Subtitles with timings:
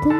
[0.00, 0.10] 听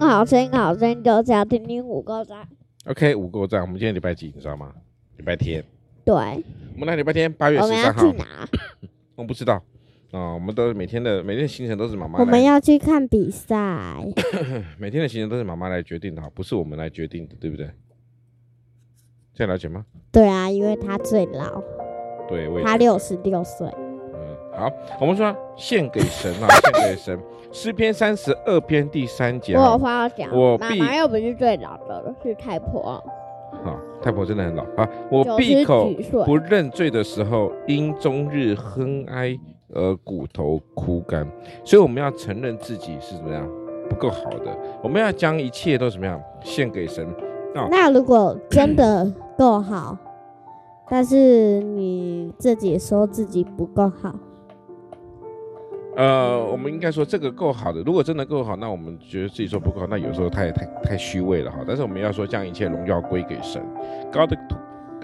[0.00, 2.46] 好声音，好声音，就这样听听五个赞。
[2.84, 3.62] OK，五个赞。
[3.62, 4.30] 我们今天礼拜几？
[4.34, 4.72] 你知道吗？
[5.16, 5.64] 礼拜天。
[6.04, 6.14] 对。
[6.14, 8.02] 我们来礼拜天，八月十三号。
[8.02, 8.48] 我们要去哪？
[9.14, 9.62] 我不知道。
[10.12, 12.20] 啊，我们都每天的每天的行程都是妈妈。
[12.20, 13.96] 我们要去看比赛。
[14.78, 17.70] 每天的行程都是妈妈来决定的，不是我们来决定的，对不对？
[19.32, 19.86] 这样了解吗？
[20.12, 21.62] 对啊，因为他最老。
[22.28, 23.66] 对，他六十六岁。
[24.14, 27.18] 嗯，好，我们说献给神啊，献给神。
[27.50, 29.54] 诗篇三十二篇第三节。
[29.54, 30.30] 我有话要讲。
[30.30, 33.02] 我妈妈又不是最老的，是太婆。
[33.64, 34.86] 好，太婆真的很老啊！
[35.10, 35.90] 我闭口
[36.26, 39.38] 不认罪的时候，因终日哼哀。
[39.72, 41.26] 而骨头枯干，
[41.64, 43.48] 所以我们要承认自己是怎么样
[43.88, 47.06] 不够好的，我们要将一切都怎么样献给神。
[47.54, 49.96] 哦、那如果真的够好，
[50.88, 54.14] 但是你自己说自己不够好，
[55.96, 57.82] 呃，我们应该说这个够好的。
[57.82, 61.58] 如果真的够好，那我们觉得自己说不够好，那有时候太太太虚伪了哈。
[61.66, 63.62] 但是我们要说将一切荣耀归给神。
[64.10, 64.36] 高的。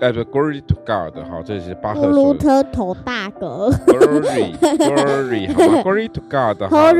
[0.01, 2.17] 哎，不，Glory to God，好，这是巴赫说的。
[2.17, 3.69] 鲁特头大哥。
[3.87, 6.63] Glory，Glory，好吗？Glory to up。
[6.65, 6.93] 好，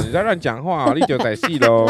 [0.00, 1.84] 你在乱讲话，你就在戏喽。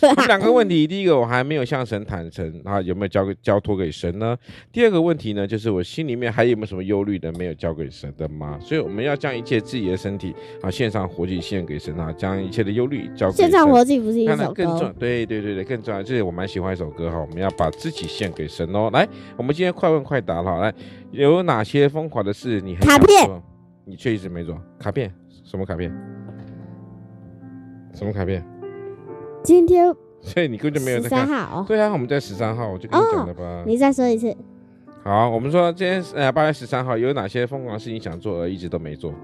[0.00, 4.36] 这两个问题，第一个我还没有向神坦诚，啊，有没有交给交托给神呢？
[4.72, 8.58] 第二个问题呢，就是我心里面还有没有什么忧虑的没有交给神的吗？
[8.60, 13.44] 所以我们要将一切自己的身体啊献上活祭献给神啊，将一切的忧虑交给神。
[13.44, 14.64] 献上活祭不是一首歌？
[14.64, 19.06] 更重要，对对对对，更重要，这是我蛮喜欢一首歌哈，我们要把自己献给神哦，来。
[19.36, 20.74] 我们今天快问快答了，来，
[21.10, 23.06] 有哪些疯狂的事你很想做？
[23.06, 23.42] 卡片，
[23.84, 24.58] 你却一直没做。
[24.78, 25.12] 卡片？
[25.44, 25.92] 什么卡片？
[27.94, 28.44] 什么卡片？
[29.42, 31.20] 今天，所以你根本就没有在看。
[31.20, 31.64] 十三号。
[31.66, 33.42] 对啊，我们在十三号，我就跟你讲了吧。
[33.42, 34.36] 哦，你再说一次。
[35.04, 39.14] 好，我们说今天呃八月十三号有哪些疯狂的事情想做而一直都没做？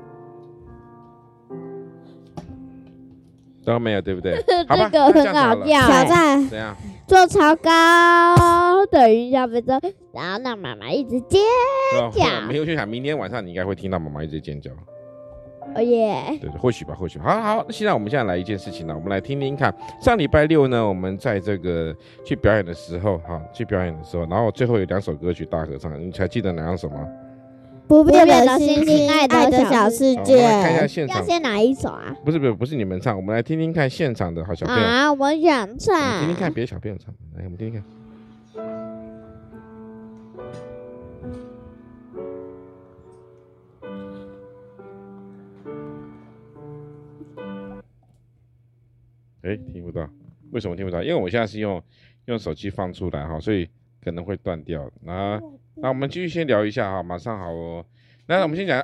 [3.65, 4.37] 都没有，对不对？
[4.69, 5.87] 好吧，这个很好笑。
[5.87, 6.77] 挑战怎样？
[7.07, 9.79] 做超高等一下飞车，
[10.13, 11.41] 然后让妈妈一直尖
[12.13, 12.41] 叫。
[12.49, 14.71] 没有去想，明天晚上你应该会听到妈妈一直尖叫。
[15.75, 16.23] 哦耶！
[16.43, 17.19] 对对，或许吧，或许。
[17.19, 19.75] 好好，那现在我们现在来一件事情呢，我们来听听看。
[19.99, 27.07] 上礼拜六呢，我们在这个去表演的时候，哈，去表演的时候，然后最后有两首歌曲大合唱，你还记得哪两首吗？
[27.87, 30.37] 不变的星星，爱的小世界。
[30.37, 32.15] 我们来看一下现场，要先哪一首啊？
[32.25, 35.13] 不是不是不是你们唱，我们来听听看现场的好小朋友啊！
[35.13, 37.85] 我想唱，听听看别的小朋友唱，来我们听听看。
[49.43, 50.09] 哎，听不到，
[50.53, 51.03] 为什么听不到？
[51.03, 51.83] 因为我现在是用
[52.25, 53.69] 用手机放出来哈，所以
[54.03, 54.91] 可能会断掉。
[55.03, 55.39] 那
[55.85, 57.85] 那我们继续先聊一下哈，马上好哦。
[58.27, 58.81] 那我们先讲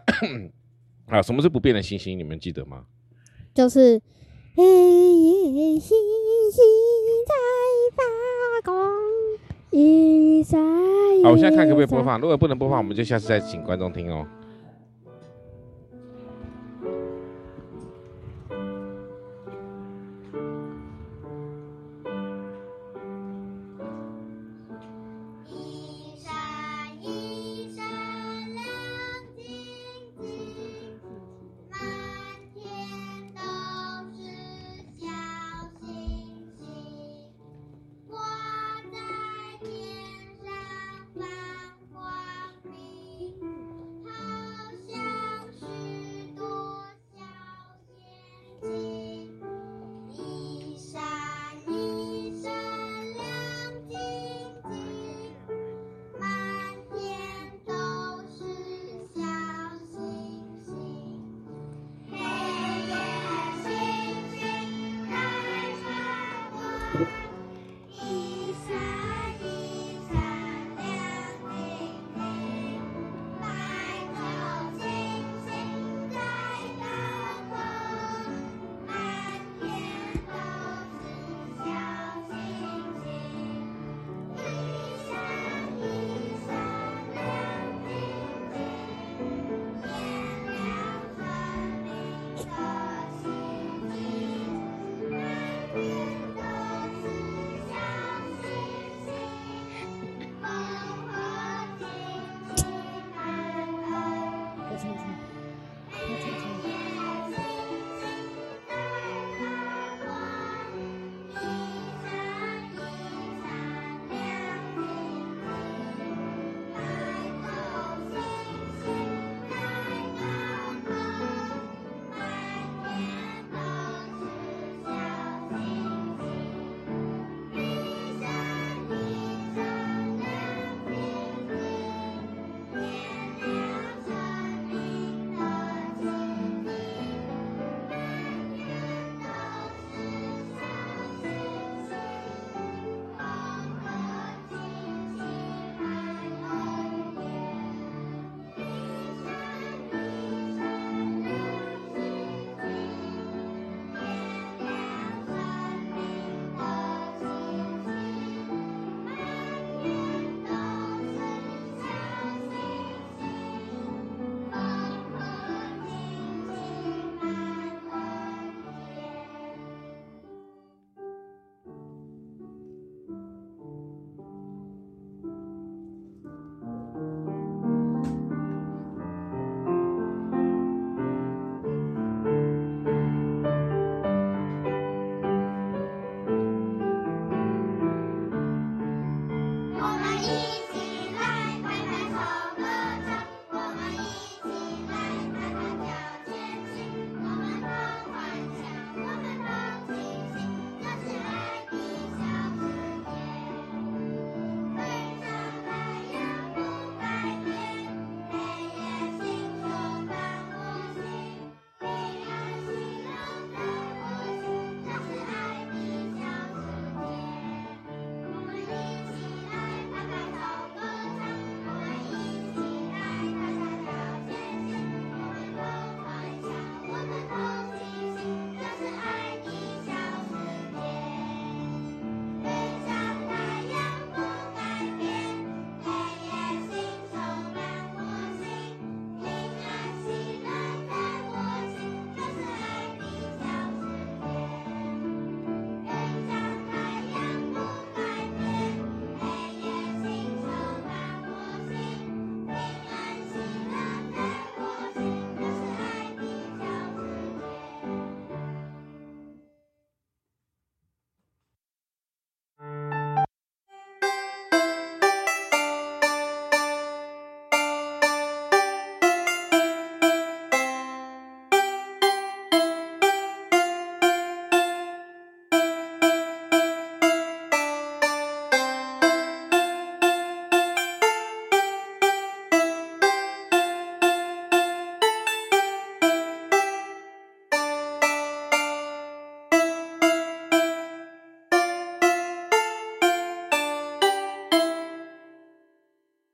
[1.09, 2.19] 啊，什么是不变的星星？
[2.19, 2.85] 你们记得吗？
[3.55, 3.99] 就是
[4.55, 5.97] 黑夜星
[6.53, 6.63] 星
[7.27, 7.33] 在
[7.97, 8.03] 发
[8.71, 8.93] 光，
[9.71, 11.25] 一闪一闪。
[11.25, 12.21] 好，我现在看可不可以播放？
[12.21, 14.27] 如果不能播放，我们就下次再请观众听哦。
[66.93, 67.30] Thank you